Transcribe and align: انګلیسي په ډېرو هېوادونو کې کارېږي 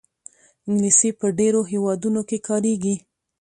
انګلیسي 0.67 1.09
په 1.19 1.27
ډېرو 1.39 1.61
هېوادونو 1.71 2.21
کې 2.29 2.37
کارېږي 2.47 2.95